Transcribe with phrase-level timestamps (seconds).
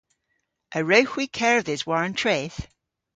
[0.77, 2.59] A wrewgh hwi kerdhes war an treth?